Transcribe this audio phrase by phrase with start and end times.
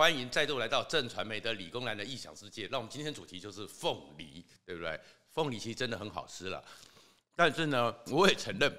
[0.00, 2.66] 欢迎再度来到正传媒的理工男的异想世界。
[2.72, 4.98] 那我们今天主题就是凤梨，对不对？
[5.30, 6.64] 凤梨其实真的很好吃了，
[7.36, 8.74] 但是呢，我也承认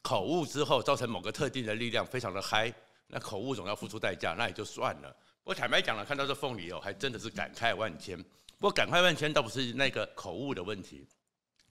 [0.00, 2.72] 口误之后造成某个特定的力量非常的嗨，
[3.08, 5.14] 那口误总要付出代价，那也就算了。
[5.44, 8.16] 不过坦白讲了，看到这凤梨哦，还真的是感慨万千。
[8.16, 11.06] 不过感慨万千倒不是那个口误的问题。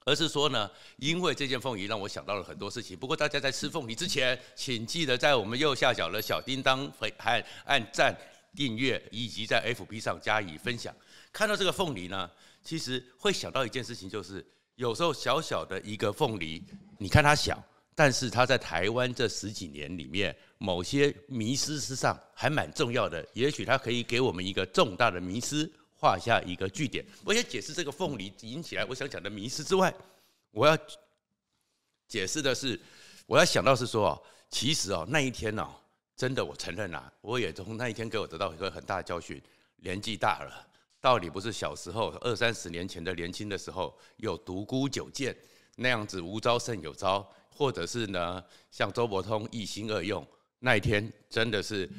[0.08, 2.96] 而是说呢，因为这件凤梨让我想到了很多事情。
[2.96, 6.88] 不过大家在吃凤梨之前，请记得在我们右下角的小叮当
[7.18, 8.16] 还按赞、
[8.56, 10.96] 订阅，以及在 FB 上加以分享。
[11.34, 12.32] 看到这个凤梨呢，
[12.64, 16.64] 其实会想到一件事情，就是有时候小小的一个凤梨，
[16.98, 17.62] 你看它小，
[17.94, 23.28] 但是它在台湾这十几年里面，某些迷失之上还蛮重要的。
[23.34, 25.70] 也许它可以给我们一个重大的迷失。
[25.98, 27.04] 画下一个句点。
[27.24, 29.92] 我先解释这个凤梨引起来我想讲的迷失之外，
[30.52, 30.78] 我要
[32.06, 32.80] 解释的是，
[33.26, 35.74] 我要想到是说哦，其实哦那一天哦，
[36.16, 39.42] 真的我承认啊，我也从那一天给我得到一个很大的教训。
[39.78, 40.68] 年纪大了，
[41.02, 45.36] 到底不是小时候二三十年前的年轻的时候有独孤九剑
[45.76, 50.26] 那样子无招胜有招，或者是呢像周伯通一心二用，
[50.60, 51.90] 那一天真的是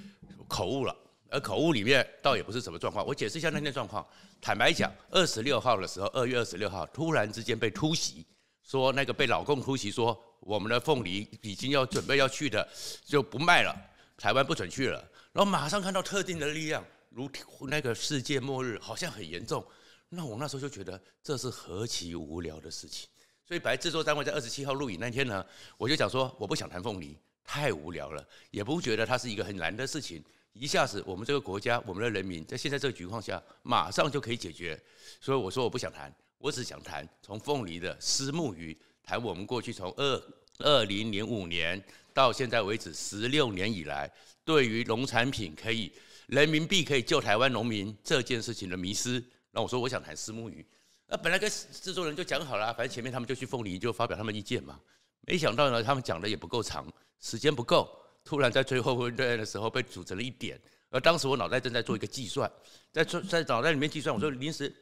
[0.48, 0.97] 口误了。
[1.28, 4.06] 而口误里面倒也不是什么状况，我解释一下那天状况。
[4.41, 8.25] 坦白讲，二十六号的时候，二月二十六号突然之间被突袭，
[8.62, 12.67] 说那个被老公突袭，说我们的凤梨已经要准备要去的
[13.05, 13.77] 就不卖了，
[14.17, 14.98] 台湾不准去了。
[15.33, 17.31] 然后马上看到特定的力量，如
[17.69, 19.64] 那个世界末日，好像很严重。
[20.08, 23.08] 那我那时候就觉得这是何其无聊的事情。
[23.47, 25.45] 所以本来制作单位在二十七号录影那天呢，
[25.77, 30.25] 我就讲说我不想谈凤梨，太无聊了，也不觉得它是一个很难的事情。
[30.53, 34.80] 一下子，我们这个国家，我们的人民在现在这个情况下，马上就可以解决。
[35.20, 40.23] 所以我说我不想谈，我只想谈从凤梨的虱目鱼谈我们过去从二
[40.58, 41.82] 二零零五年
[42.14, 44.10] 到现在为止十六年以来，
[44.44, 45.92] 对于农产品可以
[46.26, 49.22] 人民币可以救台湾农民这件事情的迷失。
[49.50, 50.64] 那我说我想谈虱目鱼，
[51.06, 54.78] 那本来跟制作人就讲好了，反正前面他们就去凤梨就发表他们意见嘛。
[55.22, 56.86] 没想到呢，他们讲的也不够长，
[57.20, 57.89] 时间不够。
[58.24, 62.50] 突然在最后问对的时候被组成了一点，而当时我脑袋正在做一个计算，
[62.92, 64.74] 在在脑袋里面计算，我说临时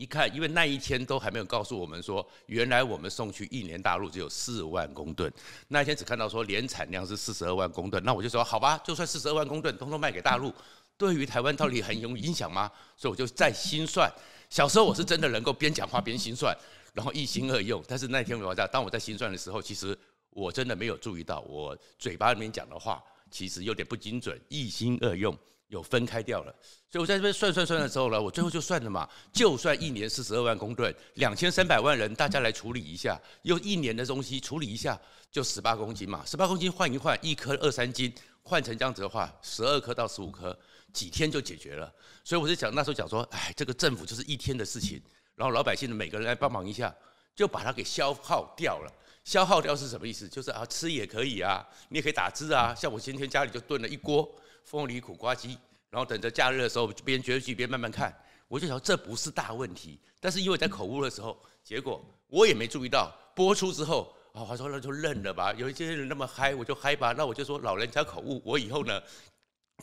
[0.00, 5.30] 一看，因为那一天都还没有告诉我们说，原来我们送去一年大陆只有四万公吨，
[5.68, 10.52] 那一天只看到说年产量是四十二万公吨，那我就说好吧，就算四十二万公吨，通通卖给大陆，
[10.96, 12.70] 对于台湾到底很有影响吗？
[12.96, 14.10] 所以我就再心算。
[14.48, 16.56] 小时候我是真的能够边讲话边心算，
[16.94, 19.96] 然后一心二用，但是那天我在当我在心算的时候，其实。
[20.32, 25.36] 我真的没有注意到，我嘴巴里面讲的话其实有点不精准，一心二用，
[25.70, 26.54] 有分开掉了。
[26.90, 35.00] 所以我在这边算算算的时候呢，我最后就算了嘛，就算一年四十二万公吨，两千三百万人，大家来处理一下，用一年的东西处理一下，
[35.30, 40.56] 就十八公斤嘛，十八公斤换一换，一颗二三斤，换成这样子的话，十二颗到十五颗，
[40.92, 41.90] 几天就解决了。
[42.24, 45.00] 所以我就讲那时候讲说，哎，这个政府就是一天的事情，
[45.36, 46.92] 然后老百姓的每个人来帮忙一下，
[47.36, 48.92] 就把它给消耗掉了。
[49.24, 50.28] 消耗掉是什么意思？
[50.28, 52.74] 就是啊，吃也可以啊，你也可以打汁啊。
[52.74, 54.28] 像我今天家里就炖了一锅
[54.64, 55.58] 凤梨苦瓜鸡，
[55.90, 58.14] 然后等着假日的时候边追剧边慢慢看。
[58.48, 63.14] 我就想这不是大问题，但是因为在口误的时候，结果我也没注意到。
[63.32, 65.52] 播出之后啊，我说那就认了吧。
[65.52, 67.14] 有一些人那么嗨，我就嗨吧。
[67.16, 69.00] 那我就说老人家口误，我以后呢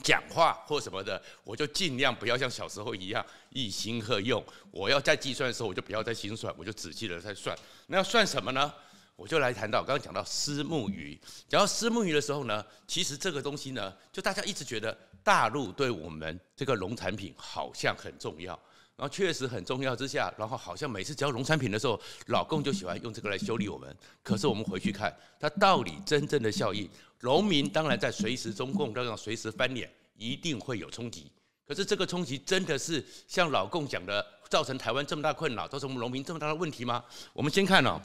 [0.04, 4.44] 讲话或什么的，我就尽量不要像小时候一样一心二用。
[4.70, 7.58] 我要在计算的时候，我就不要再心算，我就仔细的在算。
[7.88, 8.72] 那要算什么呢？
[9.18, 11.20] 我就来谈到刚刚讲到虱目鱼，
[11.50, 18.54] 讲到虱目鱼的时候呢，其实这个东西呢，就大家一直觉得大陆对我们这个农产品好像很重要，
[18.96, 23.94] 然后确实很重要之下，然后好像每次只要农产品的时候，老共就喜欢用这个来修理我们。
[24.22, 26.88] 可是我们回去看它到底真正的效应，
[27.22, 31.32] 农民当然在随时中共这样随时翻脸，一定会有冲击。
[31.68, 37.04] 可是这个冲击真的是像老共讲的，造成台湾这么大困扰，造成我们农民这么大的问题吗？
[37.34, 38.00] 我们先看哦。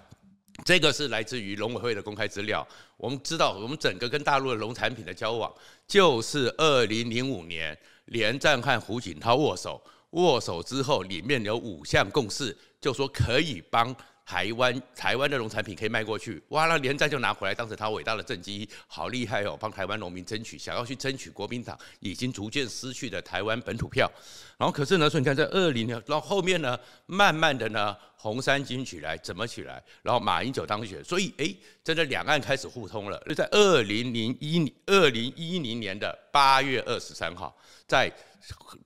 [0.64, 2.66] 这个是来自于农委会的公开资料。
[2.96, 5.52] 我们知道，我们整个跟大陆的农产品的交往，
[5.86, 7.76] 就是二零零五年
[8.06, 13.94] 连战和胡锦涛握手，握手之后里面有五项共识，就说可以帮。
[14.24, 16.66] 台湾台湾的农产品可以卖过去，哇！
[16.66, 19.56] 那连战就拿回来当成他伟大的政绩，好厉害哦！
[19.60, 24.10] 帮台湾农民争取，想要去争取国民党已经逐渐失去的台湾本土票。
[24.56, 29.82] 然后可是呢，说你看在二零年，然后后面呢，慢慢的呢，红三军起来，怎么起来？
[30.02, 33.20] 然后马英九当选，所以哎，真的两岸开始互通了。
[33.28, 37.54] 就在二零零一二零一零年的八月二十三号，
[37.88, 38.10] 在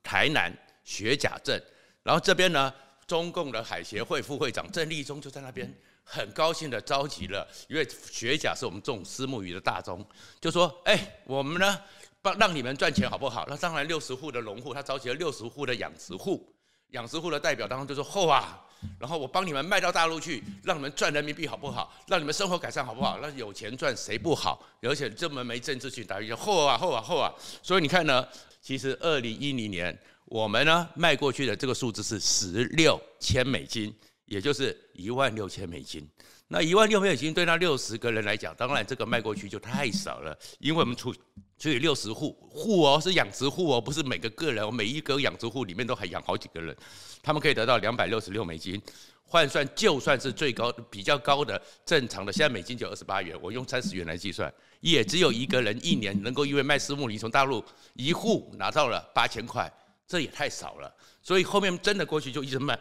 [0.02, 0.50] 台南
[0.82, 1.62] 学甲镇，
[2.02, 2.72] 然后这边呢。
[3.06, 5.72] 中共的海协会副会长郑立忠就在那边，
[6.02, 10.04] 很高兴的召集了，因为学甲是我们种虱目鱼的大宗，
[10.40, 11.78] 就说：哎，我们呢
[12.20, 13.46] 帮让你们赚钱好不好？
[13.48, 16.52] 那当然，六十户的农户他召集了六十户的养殖户，
[16.90, 18.60] 养殖户的代表当中就说：后啊，
[18.98, 21.94] 然后我帮你们卖到大陆去，让你们赚人民币好不好？
[22.08, 23.18] 让你们生活改善好不好？
[23.22, 24.60] 那有钱赚谁不好？
[24.82, 27.32] 而且这么没政治性打一下后啊后啊后啊！
[27.62, 28.26] 所以你看呢，
[28.60, 33.94] 其实二零一零年我们呢卖过去的这个数字是十六千美金，
[34.24, 36.08] 也就是一万六千美金。
[36.48, 41.14] 那一万六千美金对那六十个人来讲，当然这个卖过去就太少了，因为我们除
[41.58, 46.76] 除以六十户户哦，是养殖户哦，不是每个个人，每一个养殖户里面都还养好几个人，
[47.22, 48.80] 他们可以得到两百六十六美金，
[49.22, 57.64] 换算就算是最高比较高的正常的，现在美金就二十八元，我用三十元来计算，也只有一个人一年能够因为卖虱目鱼从大陆
[57.94, 59.72] 一户拿到了八千块，
[60.06, 62.78] 这也太少了，所以后面真的过去就一直卖，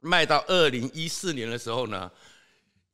[0.00, 2.10] 卖到二零一四年的时候呢。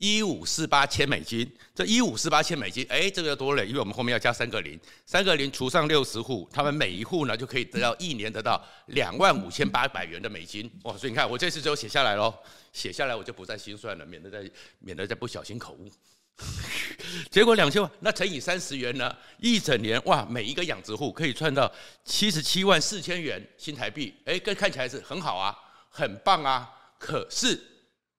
[0.01, 1.45] 一五四八千美金，
[1.75, 10.97] 这一五四八千美金，哎，这个多了，因为我们后面要加三个零，三个零除上六十户，他们每一户呢就可以得到一年得到两万五千八百元的美金，哇！
[10.97, 12.33] 所以你看，我这次就写下来喽，
[12.73, 14.49] 写下来我就不再心算了，免得再
[14.79, 15.91] 免得再不小心口误。
[17.31, 21.71] 结果两千万，那乘以三十元呢，一整年哇，每一个养殖户可以赚到
[22.05, 25.57] 七十七万四千元新台币，哎，跟看起来是很好啊，
[25.91, 27.61] 很棒啊，可是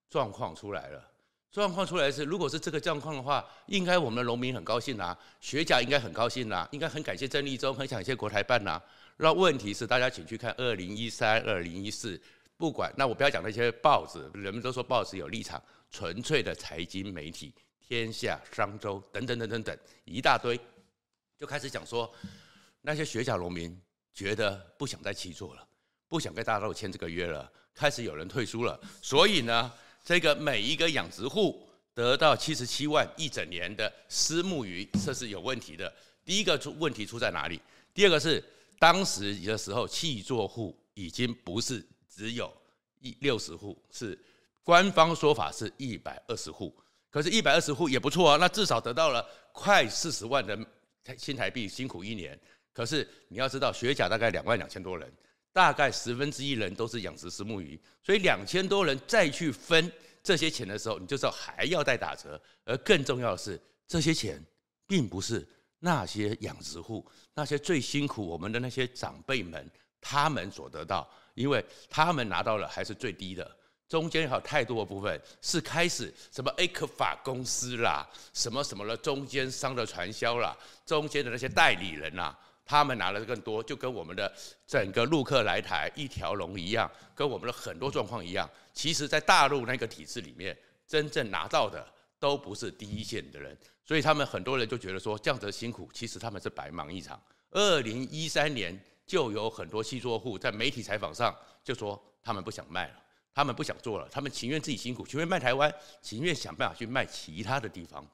[0.09, 1.05] 状况出来了。
[1.51, 8.79] 状况出来是，如果是这个状况的话，应该我们的农民很高兴呐，学甲应该很高兴呐，应该很感谢郑立忠，很感谢国台办呐。
[9.17, 12.21] 那问题是，大家请去看二零一三、二零一四，
[12.55, 17.51] 不管那我不要讲那些报纸，人们都说报纸有立场，纯粹的财经媒体，
[17.89, 20.57] 天下、商周等等等等等一大堆，
[21.35, 22.09] 就开始讲说，
[22.81, 23.75] 那些学甲农民
[24.13, 25.67] 觉得不想再契作了，
[26.07, 29.73] 不想跟大陆签这个约了，开始有人退出了，所以呢。
[30.01, 35.93] 这个每一个养殖户得到七十七万一整年的私募鱼，这是有问题的。
[36.23, 37.61] 第一个出问题出在哪里？
[37.93, 38.43] 第二个是
[38.79, 42.51] 当时的时候，弃作户已经不是只有
[43.01, 44.17] 一六十户，是
[44.63, 46.73] 官方说法是一百二十户。
[47.09, 50.57] 可是，一百二十户也不错啊，那至少得到了快四十万的
[51.17, 52.39] 新台币，辛苦一年。
[52.71, 55.11] 可是你要知道，学甲大概两万两千多人。
[55.51, 59.91] 大概十分之一人都是养殖石目鱼，所以两千多人再去分
[60.21, 62.39] 这些钱的时候，你就知道还要再打折。
[62.63, 64.41] 而更重要的是，这些钱
[64.85, 65.45] 并不是
[65.79, 69.69] 那些养殖户、那些最辛苦我们的那些长辈们
[69.99, 73.57] 他们所得到，因为他们拿到了还是最低的。
[73.89, 80.55] 中间有太多的部分是开始什么 A 克法公司啦，什么什么的中间商的传销啦，
[80.85, 82.33] 中间的那些代理人呐。
[82.63, 84.31] 他们拿的更多，就跟我们的
[84.67, 88.47] 整个陆客来台一条龙一样，跟我们的很多状况一样。
[88.75, 90.55] 其实，在大陆那个体制里面，
[90.87, 91.83] 真正拿到的
[92.19, 97.19] 都不是第一线的人，所以他们很多人就觉得说，这样子辛苦，其实他们是白忙一场。
[97.49, 102.93] 二零一三年就有很多契作户在媒体采访上就说，他们不想卖了，
[103.33, 108.05] 他们不想做了，他们情愿自己辛苦，情愿卖台湾，情愿想办法去卖其他的地方。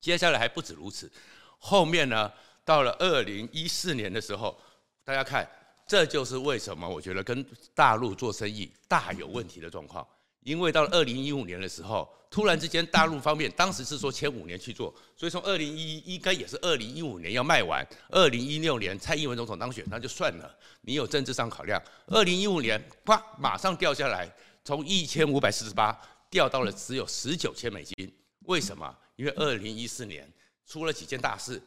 [0.00, 1.10] 接下来还不止如此，
[1.58, 2.32] 后面呢？
[2.66, 4.58] 到了二零一四年的时候，
[5.04, 5.46] 大家看，
[5.86, 10.06] 这就是为什么我觉得跟大陆做生意大有问题的状况。
[10.40, 17.86] 因为到了二零一五年的时候，突然之间大陆方面当时是说签五年去做，所以从二零一一应该也是二零一五年要卖完。
[18.08, 21.82] 二零一六年蔡英文总统当选，那就算了，你有政治上考量。
[22.06, 24.30] 二零一五年啪，马上掉下来，
[24.64, 25.96] 从一千五百四十八
[26.30, 28.12] 掉到了只有十九千美金。
[28.46, 28.96] 为什么？
[29.16, 30.28] 因为二零一四年
[30.66, 31.62] 出了几件大事。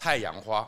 [0.00, 0.64] 太阳花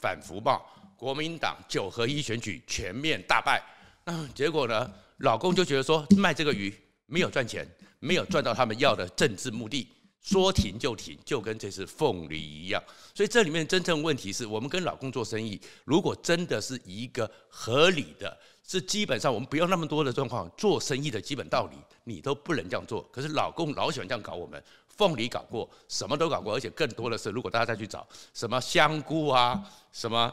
[0.00, 3.62] 反福报，国民党九合一选举全面大败，
[4.04, 7.68] 那，结果呢，老公就觉得说卖这个鱼没有赚钱，
[7.98, 9.86] 没有赚到他们要的政治目的，
[10.22, 12.82] 说停就停，就跟这次凤梨一样。
[13.14, 23.02] 所以这里面真正问题是我们跟老公做生意，如果真的是一个合理的，是基本上我们不要那么多的状况，做生意的基本道理，你都不能这样做。
[23.12, 24.62] 可是老公老喜欢这样搞我们。
[24.96, 29.58] 凤梨搞过，什么都搞过，而且更多的是，如果大家再去找什么香菇啊，
[29.92, 30.30] 什么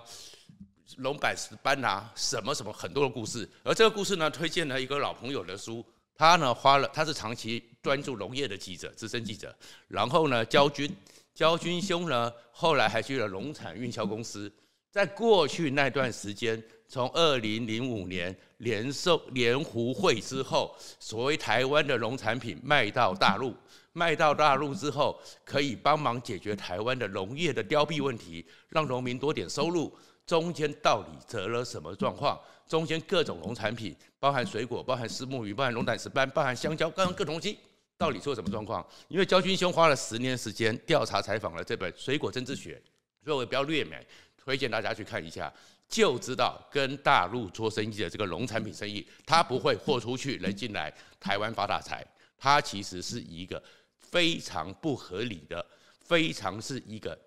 [0.98, 3.50] 龙板石斑啊，什么什么很多的故事。
[3.64, 5.86] 而这个故事呢，推荐了一个老朋友的书，
[6.18, 9.56] 他呢花了，他是长期专注农业的记者，资深记者。
[9.88, 10.94] 然后呢，焦军，
[11.34, 14.52] 焦军兄呢，后来还去了农产运销公司。
[14.92, 23.56] 在过去那段时间，从二零零五年联售联湖会之后，所谓台湾的农产品卖到大陆。
[23.94, 29.98] 卖到大陆之后，可以帮忙解决台湾的农业的凋敝问题，让农民多点收入。
[30.26, 32.38] 中间到底得了什么状况？
[32.68, 37.58] 中间各种农产品，包含水果，包含虱目鱼，包含龙胆石斑，包含香蕉，各种各种东西，
[37.98, 38.86] 到底出了什么状况？
[39.08, 42.76] 因为焦军兄花了十年时间调查采访了这本《水果政治学》，
[43.24, 44.06] 所以我也不要略美。
[44.38, 45.54] 推荐大家去看一下，
[45.90, 52.06] 就知道跟大陆做生意的这个农产品生意，它不会货出去，人进来，台湾发大财。
[52.38, 53.62] 它其实是一个
[53.98, 55.66] 非常不合理的，
[56.00, 57.20] 非常是一个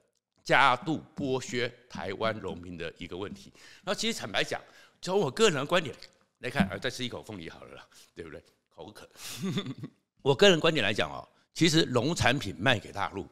[0.43, 3.53] 加度剥削台湾农民的一个问题。
[3.85, 4.59] 那其实坦白讲，
[5.03, 5.95] 从我个人的观点
[6.39, 8.43] 来看，啊，再吃一口凤梨好了啦，对不对？
[8.75, 9.07] 口渴。
[10.23, 13.27] 我个人观点来讲哦，其实农产品卖给大陆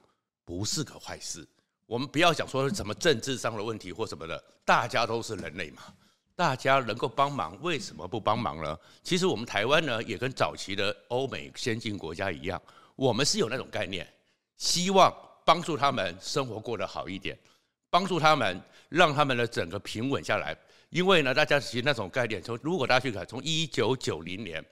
[0.45, 1.47] 不是个坏事。
[1.87, 5.83] 我们不要讲说什么政治上的问题或什么的，大家都是人类嘛，
[6.37, 8.79] 大家能够帮忙，为什么不帮忙呢？
[9.03, 12.61] 其实我们台湾呢，也跟早期的欧美先进国家一样，
[12.95, 14.07] 我们是有那种概念，
[14.57, 15.11] 希望
[15.45, 17.39] 帮助他们生活过得好一点，
[17.89, 20.57] 帮助他们让他们的整个平稳下来。
[20.91, 24.65] 因为呢，大家其实那种概念，从如果大家去看，从一九九零年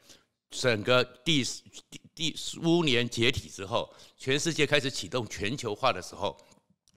[0.50, 1.44] 整个第
[1.90, 6.36] 第第苏联解体之后，全世界开始启动全球化的时候。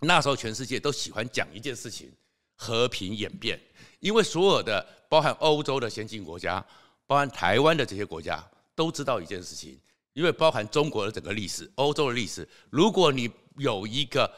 [0.02, 2.10] 那时候全世界都喜欢讲一件事情：
[2.56, 3.60] 和平演变。
[4.00, 6.66] 因为所有的包含欧洲的先进国家，
[7.06, 8.42] 包含台湾的这些国家，
[8.76, 9.78] 都知道一件事情。
[10.14, 14.30] 因为包含中国的整个历史、欧洲的历史，如果你有一个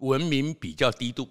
[0.00, 1.28] 文明比较低度、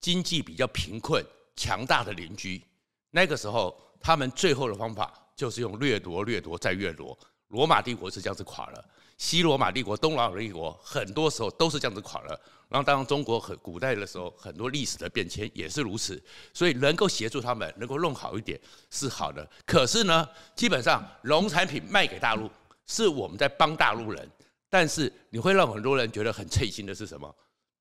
[0.00, 2.62] 经济比较贫困、强大的邻居，
[3.10, 7.18] 那个时候他们最后的方法就是用掠夺、掠夺再掠夺。
[7.48, 8.84] 罗马帝国是这样子垮了。
[9.16, 12.38] 西罗马帝国、东罗马帝国，很多时候都是这样子垮了。
[12.68, 16.22] 然后，当中国很古代的时候，很多历史的变迁也是如此。
[16.52, 19.48] 所以，能够协助他们，能够弄好一点是好的。
[19.64, 22.50] 可是呢，基本上农产品卖给大陆，
[22.86, 24.30] 是我们在帮大陆人。
[24.68, 27.34] 但是，你会让很多人觉得很刺心的是什么？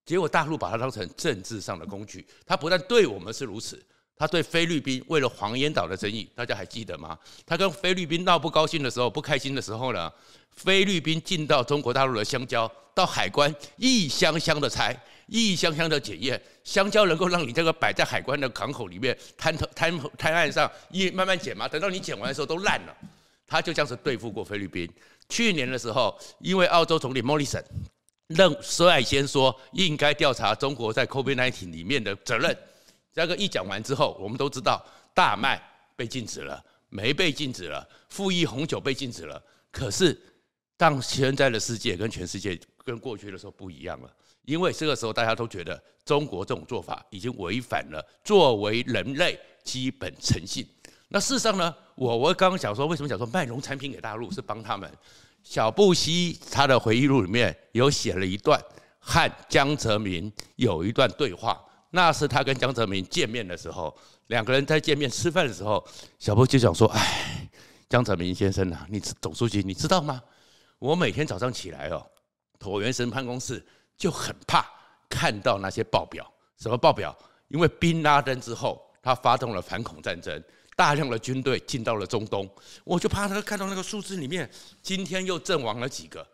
[0.05, 2.25] 结果大陆把它当成政治上的工具。
[2.45, 3.85] 它不但对我们是如此。
[4.19, 7.17] 他对菲律宾为了黄岩岛的争议，大家还记得吗？
[7.45, 10.11] 他跟菲律宾闹不高兴的时候、不开心的时候呢，
[10.51, 14.93] 菲律宾进到中国大陆的香蕉，到海关一箱箱的拆，
[15.27, 21.65] 一箱箱的检验，香蕉能够让你这个摆在海关的港口里面摊头摊摊岸上一慢慢捡吗？
[21.65, 22.95] 等到你捡完的时候都烂了。
[23.47, 24.87] 他就这样子对付过菲律宾。
[25.29, 27.63] 去年的时候，因为澳洲总理莫里森
[28.27, 32.55] 认率先说应该调查中国在 COVID-19 里面的责任。
[33.21, 34.83] 这个一讲完之后，我们都知道
[35.13, 35.61] 大麦
[35.95, 39.41] 被禁止了，煤被禁止了，富益红酒被禁止了。
[39.71, 40.17] 可是，
[40.77, 44.09] 当现在的世界跟全世界跟过去的时候不一样了，
[44.45, 50.65] 因为这个时候大家都觉得中国这种做法已经违反了作为人类基本诚信。
[51.09, 54.89] 那事实上呢，我我刚刚讲说，为什么讲说卖农产品给大陆是帮他们？
[55.43, 58.61] 小布希他的回忆录里面有写了一段
[58.99, 61.61] 和江泽民有一段对话。
[61.91, 63.95] 那是他跟江泽民见面的时候，
[64.27, 65.83] 两个人在见面吃饭的时候，
[66.19, 67.49] 小布就想说：“哎，
[67.89, 70.21] 江泽民先生呐，你总书记，你知道吗？
[70.77, 72.05] 我每天早上起来哦，
[72.59, 73.65] 椭圆神办公室
[73.97, 74.63] 就很怕
[75.09, 77.17] 看到那些报表，什么报表？
[77.47, 80.43] 因为宾拉登之后，他发动了反恐战争，
[80.75, 82.47] 大量的军队进到了中东，
[82.83, 84.47] 我就怕他看到那个数字里面，
[84.83, 86.25] 今天又阵亡了几个，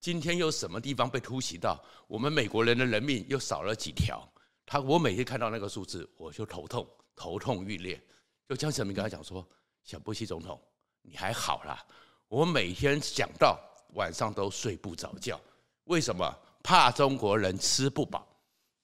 [0.00, 1.78] 今天又什么地方被突袭到，
[2.08, 4.26] 我们美国人的人命又少了几条。”
[4.72, 8.02] 他我每天看到那个数字，我就头痛，头痛欲裂。
[8.48, 9.46] 就江泽民跟他讲说
[9.84, 10.58] ：“小布希总统，
[11.02, 11.86] 你还好啦？
[12.26, 13.60] 我每天想到
[13.96, 15.38] 晚上都睡不着觉，
[15.84, 16.26] 为什么？
[16.62, 18.26] 怕中国人吃不饱。”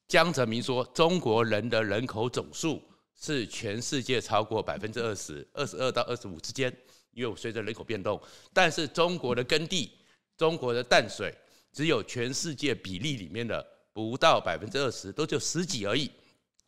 [0.08, 2.82] 江泽民说：“中国人的人口总数
[3.14, 6.70] 是全世界超过百分之二十，二十二到二十五之间，
[7.12, 8.20] 因为随着人口变动。
[8.52, 9.92] 但是中国的耕地，
[10.36, 11.34] 中国的淡水，
[11.72, 13.66] 只有全世界比例里面的。”
[13.98, 16.08] 不到百分之二十，都就十几而已。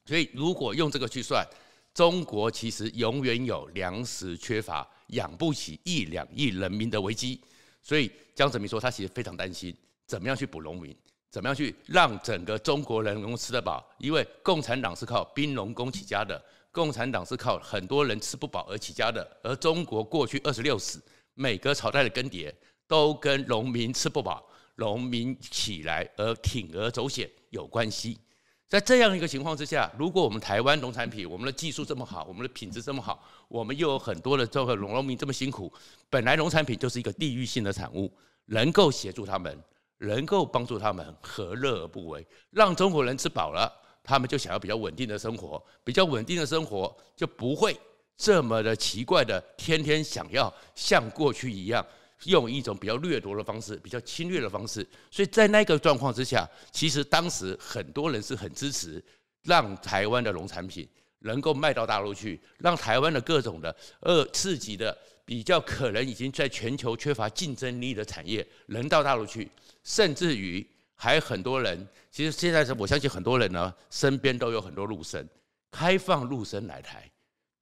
[0.05, 1.47] 所以如果用这个去算，
[1.95, 7.41] 中国其实永远有粮食缺乏、养不起一两亿人民的危机。
[7.85, 9.73] 所以江泽民说，他其实非常担心，
[10.09, 10.93] 怎么样去补农民，
[11.31, 13.89] 怎么样去让整个中国人能够吃得饱。
[13.99, 19.25] 因为共产党是靠兵农工起家的，共产党是靠很多人吃不饱而起家的。
[19.45, 21.01] 而中国过去二十六史，
[21.35, 22.53] 每个朝代的更迭
[22.89, 24.50] 都跟农民吃不饱。
[24.81, 28.19] 农民起来而铤而走险有关系，
[28.67, 35.71] 在这样一个情况之下，如果我们台湾农产品，我们的技术这么好，我们的品质这么好，我们又有很多的这个农农民这么辛苦，
[36.09, 38.11] 本来农产品就是一个地域性的产物，
[38.47, 39.63] 能够协助他们，
[39.99, 42.27] 能够帮助他们，何乐而不为？
[42.51, 43.71] 让中国人吃饱了，
[44.03, 47.79] 他们就想要比较稳定的生活，比较稳定的生活就不会
[48.17, 51.85] 这么的奇怪的天天想要像过去一样。
[52.25, 59.03] 用一种比较掠夺的方式，比较侵略的方式，所以在那个状况之下，其实当时很多人是很支持
[59.43, 60.87] 让台湾的农产品
[61.21, 69.51] 能够卖到大陆去，让台湾的各种的呃刺激的比较可能已经在全球缺乏竞争力的产业能到大陆去，
[69.85, 75.27] 甚至于还很多人，其实现在是我相信很多人呢，身边都有很多陆生，
[75.71, 77.11] 开放陆生来台，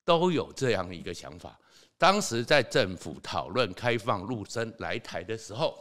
[0.05, 1.57] 都有这样一个想法。
[1.99, 5.77] 当时在政府讨论开放陆生来台的时候，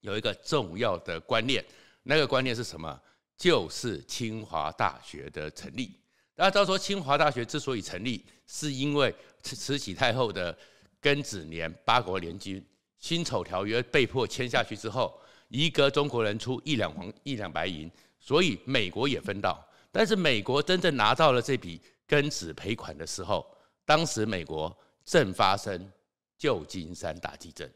[0.00, 1.64] 有一个重要的观念，
[2.02, 3.00] 那个观念是什么？
[3.38, 5.98] 就是清华大学的成立。
[6.34, 10.56] 大家知道说，清华大学之所以成立，是因为慈禧太后的
[11.00, 12.64] 庚子年八国联军
[12.98, 19.66] 辛丑条约被迫签下去之后，一个中国人出一两黄一两白银，所以美国也分到。
[19.90, 23.46] 但是美国真正拿到了这笔庚子赔款的时候，
[23.86, 25.90] 当时美国正发生
[26.36, 27.72] 旧金山大地震。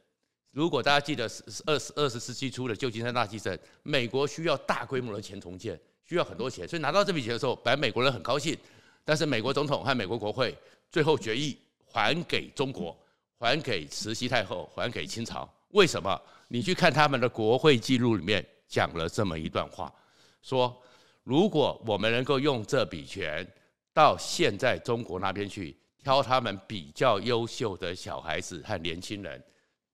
[0.50, 1.30] 如果大家记得
[1.64, 8.58] 二十二十世纪初的旧金山大地震，美国需要大规模的钱重建，需要很多钱，所以拿到这笔钱的时候，本来美国人很高兴，
[9.04, 10.54] 但是美国总统和美国国会
[10.90, 11.56] 最后决议
[11.86, 12.98] 还给中国，
[13.38, 15.48] 还给慈禧太后，还给清朝。
[15.68, 16.20] 为什么？
[16.48, 19.94] 你去看他们的国会记录里面讲了这么一段话，
[20.42, 20.76] 说
[21.22, 23.46] 如果我们能够用这笔钱
[23.94, 29.42] 到现在中国那边去挑他们比较优秀的小孩子和年轻人。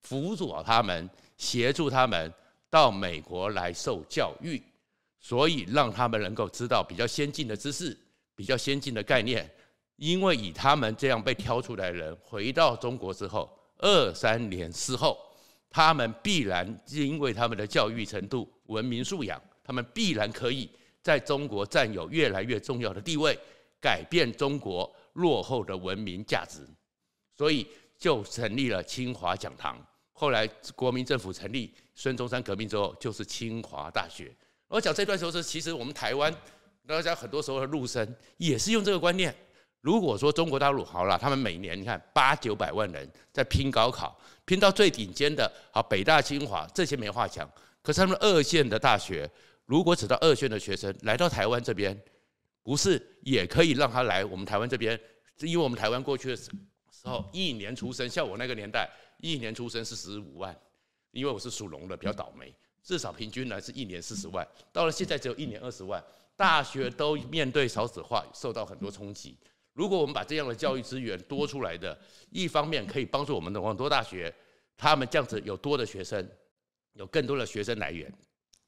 [0.01, 2.33] 辅佐他们，协助他们
[2.69, 4.61] 到美国来受教育，
[5.19, 7.97] 所以让他们能够知道比较先进的知识、
[8.35, 9.49] 比较先进的概念。
[9.97, 13.49] 因为以他们这样被挑出来的人回到中国之后，
[13.79, 15.17] 二三年之后，
[15.69, 20.69] 他们必然因为他们的教育程度、文明素养，他们必然可以
[21.01, 23.37] 在中国占有越来越重要的地位，
[23.81, 26.67] 改变中国落后的文明价值。
[27.37, 27.67] 所以
[27.99, 29.77] 就成立了清华讲堂。
[30.13, 34.35] 后来国民政府成立，孙中山革命之后就是清华大学。
[34.67, 36.33] 我讲这段时候是，其实我们台湾
[36.87, 39.35] 大家很多时候的陆生也是用这个观念。
[39.81, 47.47] 如果说中国大陆好了，他们每年你看八九百万人在拼高考，拼到最顶尖的，好北大清华这些没话讲。
[47.83, 49.29] 可是他们二线的大学，
[49.65, 51.95] 如果只到二线的学生来到台湾这边，
[52.67, 54.99] 不是也可以让他来我们台湾这边？
[55.39, 56.51] 因为我们台湾过去的时
[57.05, 58.89] 候，一年出生，像我那个年代。
[59.19, 60.53] 一年出生是十五万，
[61.11, 62.53] 因为我是属龙的，比较倒霉。
[62.83, 66.03] 至少平均来是一年四十万，到了现在只有一年二十万。
[66.35, 69.37] 大学都面对少子化，受到很多冲击。
[69.71, 71.97] 如果我们把这样的教育资源多出来的，
[72.29, 74.31] 一方面可以帮助我们的很多大学，
[74.75, 76.29] 他们这样子有多的学生，
[76.93, 78.07] 有更多的学生来源；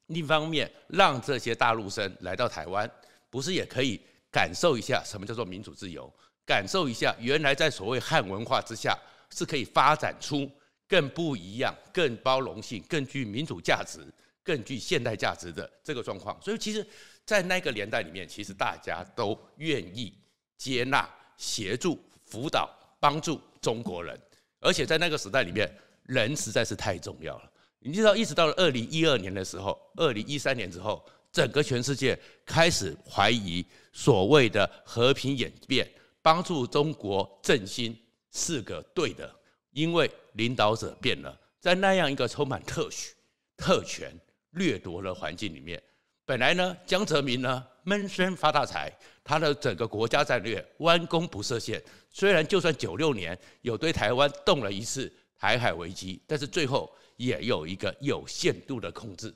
[0.08, 2.90] 另一方面，让这些大陆生来到台湾，
[3.30, 4.00] 不是也可以
[4.32, 6.12] 感受一下什么叫做民主自由，
[6.46, 8.98] 感受一下原来在所谓汉文化之下。
[9.32, 10.50] 是可以发展出
[10.88, 14.00] 更不一样、更包容性、更具民主价值、
[14.44, 16.36] 更具现代价值的这个状况。
[16.42, 16.84] 所以，其实，
[17.28, 20.12] 在那个年代里面，其实大家都愿意
[20.58, 22.68] 接纳、协助、辅导、
[23.00, 24.20] 帮助中国人。
[24.60, 25.72] 而且，在那个时代里面，
[26.08, 27.52] 人实在是太重要了。
[27.78, 35.90] 你知道，一直到了二零一二年的时候，二零一三年之后，整个全世界开始怀疑所谓的和平演变，
[36.22, 37.98] 帮助中国振兴。
[38.32, 39.28] 是个对的，
[39.72, 43.12] 因为领导者变了，在那样一个充满特许、
[43.58, 44.16] 特权、
[44.52, 45.82] 掠夺的环境里面，
[46.26, 51.82] 本来呢，江泽民呢闷声发大财，他的整个国家战略弯弓不射线。
[52.12, 59.34] 虽然就算九六年有对台湾动了一次台海危机，但是最后也有一个有限度的控制。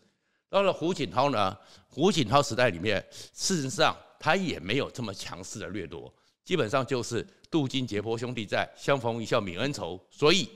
[0.54, 1.58] 到了胡锦涛呢，
[1.90, 6.14] 胡锦涛时代里面，事实上他也没有这么强势的掠夺。
[6.46, 10.48] 基本上就是渡尽劫波兄弟在，相逢一笑泯恩仇，所以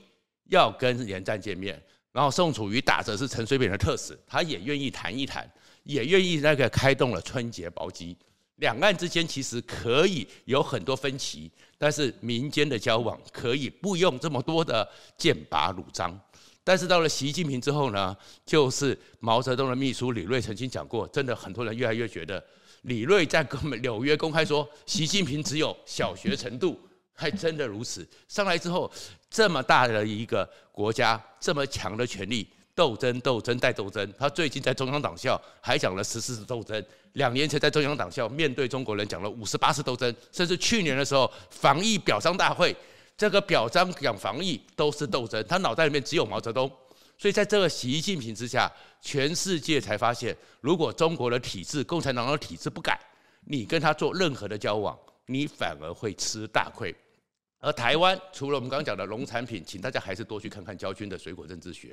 [0.50, 1.82] 要跟连战见面。
[2.12, 5.50] 然后宋楚瑜打着是陈水扁的特使，他也愿意谈一谈，
[5.82, 8.16] 也愿意那个开动了春节包机。
[8.56, 16.16] 两岸之间其实可以有很多分歧，但是民间的交往可以不用这么多的剑拔弩张。
[16.68, 22.44] 但是到了习近平之后呢，就是毛泽东的秘书李锐曾经讲过，真的很多人越来越觉得。
[22.82, 26.78] 李锐在跟我们纽约公开说，习近平只有小学程度，
[27.14, 28.06] 还真的如此。
[28.28, 28.92] 上来之后，
[29.30, 34.12] 这么大的一个国家，这么强的权力，斗争、斗争再斗争。
[34.18, 42.76] 他最近在中央党校还讲了十四次斗争，两年前在中央党校面对中国人讲了五十八次斗争，甚至去年的时候防疫表彰大会，
[43.18, 45.44] 这个表彰讲防疫都是斗争。
[45.46, 46.70] 他脑袋里面只有毛泽东。
[47.18, 52.96] 所以在这个习近平之下，全世界才发现，如果中国的体制、共产党的体制不改，
[53.46, 56.94] 你跟他做任何的交往，你反而会吃大亏。
[57.58, 61.88] 而台湾除了我们刚刚讲的农产品，请大家还是多去看看焦军的《水果政治学》，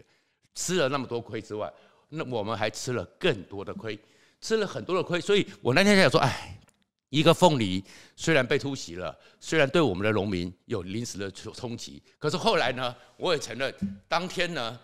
[0.53, 1.73] 吃了那么多亏之外，
[2.09, 3.99] 那我们还吃了更多的亏，
[4.39, 5.19] 吃了很多的亏。
[5.19, 6.55] 所以我那天想说，哎，
[7.09, 7.83] 一个凤梨
[8.15, 13.73] 虽然被突袭了，虽然对我们的农民有临时的冲击，可是后来呢，我也承认，
[14.07, 14.79] 当天呢。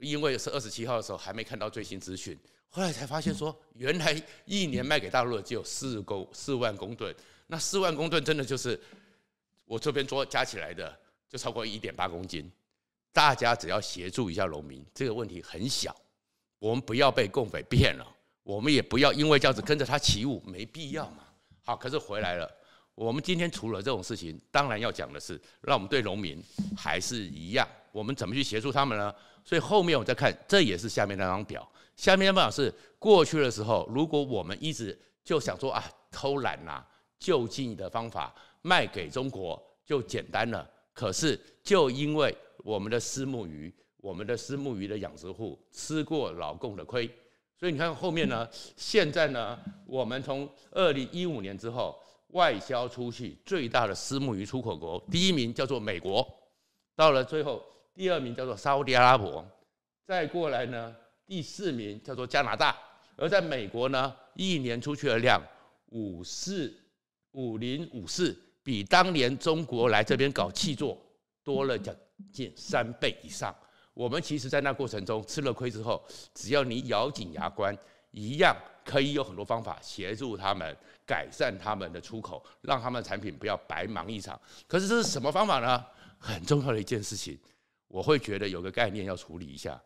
[0.00, 2.36] 因为是二十七号的时候还没看到最新资讯，
[2.68, 7.14] 后来才发现说，原来一年卖给大陆的只有四公四万公吨，
[7.46, 8.78] 那四万公吨真的就是
[9.64, 10.94] 我这边做加起来的，
[11.26, 12.50] 就超过一点八公斤。
[13.14, 15.94] 大家只要协助一下农民，这个问题很小。
[16.58, 18.06] 我们不要被共匪骗了，
[18.42, 21.23] 我们也不要因为这样子跟着他起舞，没必要嘛。
[21.66, 22.50] 好，可是回来了，
[22.94, 26.38] 我们今天除了这种事情，当然要讲的是，让我们对农民
[26.76, 29.12] 还是一样，我们怎么去协助他们呢？
[29.42, 31.66] 所以后面我再看，这也是下面那张表。
[31.96, 40.68] 下面那张表是过去的时候，如果我们一直就想说啊，偷懒呐、啊，就近的方法卖给中国就简单了。
[40.92, 47.10] 可是就因为我们的私募鱼，我们的私募鱼的养殖户吃过老共的亏，
[47.58, 56.26] 所以你看后面呢，现在呢，我们从二零一五年之后，外销出去最大的私募鱼出口国，第一名叫做美国，
[56.96, 57.64] 到了最后
[57.94, 59.46] 第二名叫做沙乌地阿拉伯，
[60.04, 60.94] 再过来呢，
[61.26, 62.76] 第四名叫做加拿大，
[63.16, 65.40] 而在美国呢，一年出去的量
[65.90, 66.74] 五四
[67.30, 70.98] 五零五四，比当年中国来这边搞气作
[71.44, 71.94] 多了将
[72.32, 73.54] 近三倍以上。
[73.94, 76.04] 我们其实，在那过程中吃了亏之后，
[76.34, 77.76] 只要你咬紧牙关，
[78.10, 78.54] 一样
[78.84, 80.76] 可以有很多方法协助他们
[81.06, 84.38] 改善他们的出口，让他们的产品不要白忙一场。
[84.66, 85.84] 可是这是什么方法呢？
[86.18, 87.38] 很重要的一件事情，
[87.86, 89.80] 我会觉得有个概念要处理一下。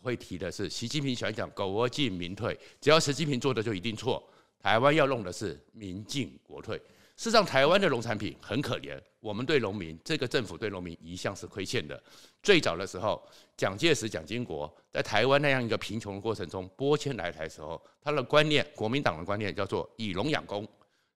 [0.00, 4.22] 会提的是，习近平喜欢讲“国进民退”，只要习近平做的就一定错。
[4.60, 6.80] 台湾要弄的是“民进国退”。
[7.18, 8.96] 事实上，台湾的农产品很可怜。
[9.18, 12.00] 我们对农民，这个政府对农民一向是亏欠的。
[12.44, 13.20] 最早的时候，
[13.56, 20.64] 蒋介石、蒋经国在台湾那样一个贫穷的过程中拨迁来台的时候，他的观念，国民党的观念叫做以农养工。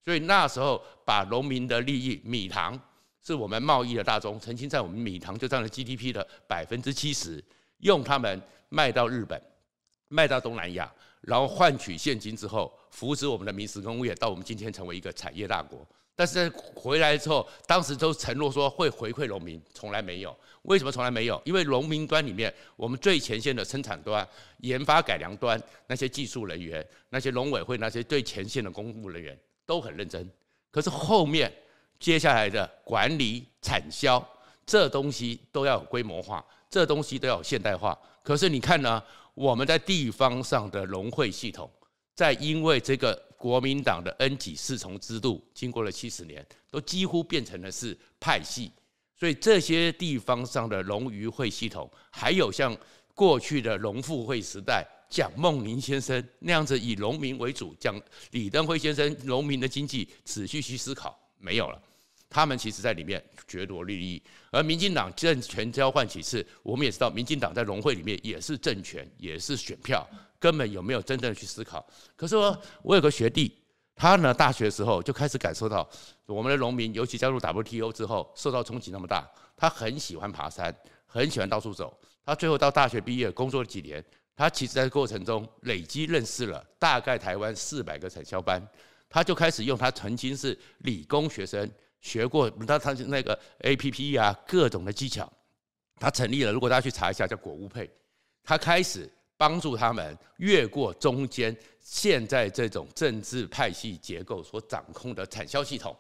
[0.04, 2.76] 所以那时候把农民的利益，米糖
[3.24, 7.40] 是我们贸易的大宗，曾经在我们米糖就占了 GDP 的百分之七十，
[7.78, 9.40] 用他们卖到日本，
[10.08, 15.86] 卖到东南亚，然后换取现金之后，扶持我们的民营工业，到我们今天成为一个产业大国。
[16.14, 20.36] 但是在回来之后，当时都承诺说会回馈农民，从来没有。
[20.62, 21.40] 为什么从来没有？
[21.44, 30.30] 因为农民端里面，我们最前线的生产端、研发改良端那些技术人员、那些农委会那些最前线的公务人员都很认真。
[30.70, 31.50] 可是后面
[31.98, 34.22] 接下来的管理、产销
[34.66, 37.98] 这东西都要有规模化，这东西都要有现代化。
[38.22, 39.02] 可是你看呢？
[39.34, 41.70] 我们在地方上的农会系统，
[42.14, 43.20] 在因为这个。
[43.42, 48.70] 国民党的 N 级四重制度，经过了七十年，都几乎变成了是派系。
[49.18, 52.72] 所以这些地方上的农渔会系统，还有像
[53.16, 61.82] 过去的农复会时代，蒋梦麟先生那样子以农民为主，讲李登辉先生农民的经济仔细去思考，没有了。
[62.32, 70.08] 他们其实在里面掠夺利益，而民进党政权交换其次，我们也知道，民进党在农会里面也是政权，也是选票。
[70.40, 71.86] 根本有没有真正的去思考？
[72.16, 73.54] 可是我我有个学弟，
[73.94, 75.86] 他呢大学的时候就开始感受到
[76.24, 79.30] 我们的农民，尤其加入 WTO 之后，受到冲击那么大。
[79.54, 80.74] 他很喜欢爬山，
[81.06, 81.96] 很喜欢到处走。
[82.24, 84.02] 他最后到大学毕业，工作了几年，
[84.34, 88.66] 他其实在过程中累积认识了大概台湾四百个产销班。
[89.08, 91.70] 他就开始用他曾经是理工学生
[92.02, 95.32] 学过他他那个 APP 啊各种的技巧，
[95.98, 96.52] 他成立了。
[96.52, 97.90] 如果大家去查一下，叫果物配，
[98.44, 99.10] 他开始。
[99.34, 105.96] 帮助他们越过中间现在这种政治派系结构所掌控的产销系统，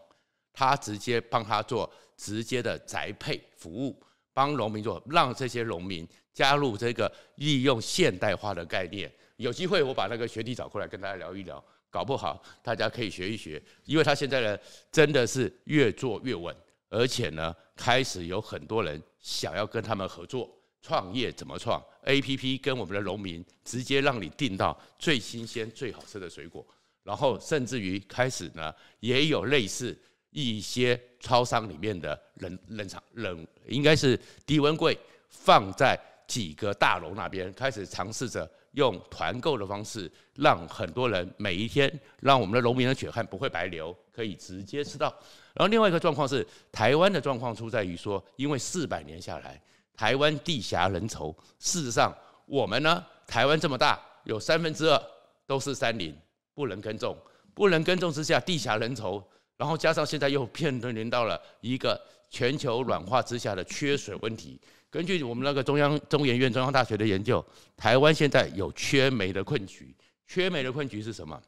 [0.52, 4.00] 他直接帮他做直接的宅配服务，
[4.32, 9.12] 帮农民做，让这些农民加入这个利用现代化的概念。
[9.38, 14.58] 有机会我把那个学弟找过来跟大家聊一聊，搞不好大家可以学一学，因为他现在呢
[14.90, 16.52] 真的是越做越稳，
[16.88, 20.50] 而且呢开始有很多人想要跟他们合作。
[20.84, 26.66] 创业怎么创？APP 跟我们的农民直接让你订到最新鲜、最好吃的水果，
[27.04, 29.96] 然后甚至于开始呢，也有类似
[30.30, 45.08] 一些超商里面的冷冷藏冷，应该是低温柜，放在几个大楼那边，开始尝试着用团购的方式，让很多人每一天，让我们的农民的血汗不会白流，可以直接吃到。
[45.54, 49.60] 然后另外一个状况是，台湾的状况出在于说，因为四百年下来。
[49.94, 52.12] 台湾地狭人稠，事实上，
[52.46, 55.00] 我们呢，台湾这么大，有三分之二
[55.46, 56.16] 都是山林，
[56.54, 57.16] 不能耕种，
[57.54, 59.22] 不能耕种之下，地狭人稠，
[59.58, 64.58] 然后加上现在又 面临到了一个全球暖化之下的缺水问题。
[64.92, 67.42] 根据我们那个中央中研院中央大学的研究，
[67.78, 69.96] 台湾现在有缺煤的困局。
[70.26, 71.42] 缺煤的困局是什么？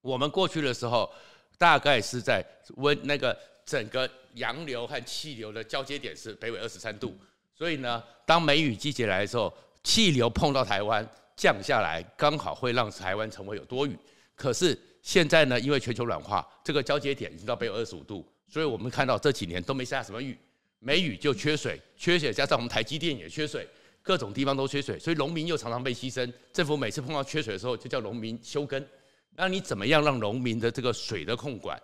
[0.00, 1.08] 我们过去的时候，
[1.56, 2.44] 大概是在
[2.78, 7.16] 温那个整个洋流和气流的交接点是北纬二十三度。
[7.54, 13.96] 所以呢，当梅雨季节来的时候，气流碰到台湾，降下来，刚好会让台湾成为有多雨。
[14.34, 20.36] 可是现在呢，因为全球暖化，这个交接点已经到北纬二十五度，所以我们看到这几年都没下什么雨，
[20.80, 23.68] 没雨就缺水，缺水加上我们台积电也缺水，
[24.02, 26.30] 各种地方都缺水，所以农民又常常被牺牲。
[26.52, 28.84] 政府每次碰到缺水的时候，就叫农民休耕。
[29.36, 31.80] 那你怎么样让农民的这个水的控管、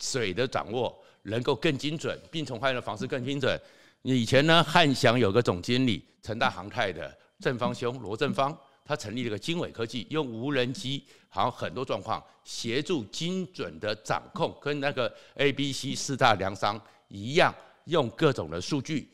[0.00, 3.60] 水的掌握能够更精准，病虫害的方式更精准？
[4.02, 17.52] 以前呢，汉翔有个总经理，成大航太的正方兄罗正方，他成立了个经纬科技，用无人机，好像很多状况协助精准的掌控，跟那个 A、B、C 四大粮商一样，
[17.86, 19.10] 用各种的数据，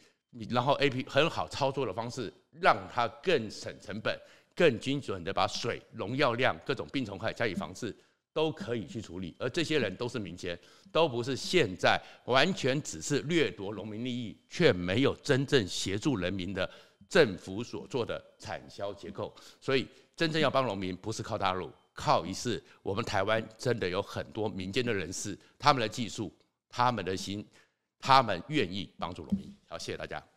[0.51, 2.31] 然后 A、P 很好操作的方式，
[2.61, 4.15] 让它更省成本。
[4.55, 7.97] 更精准的把水、农药量、各种病虫害加以防治，
[8.35, 9.35] 都可以去处理。
[9.39, 10.57] 而这些人都是民间，
[10.93, 16.71] 都不是现在完全只是掠夺农民利益，却没有真正协助人民的
[17.09, 19.35] 政府所做的产销结构。
[19.59, 26.31] 所以，真正要帮农民，不是靠大陆，靠一次我们台湾真的有很多民间的人士，他们的技术、
[26.69, 27.43] 他们的心，
[28.03, 29.51] 他们愿意帮助农民。
[29.67, 30.23] 好，谢谢大家。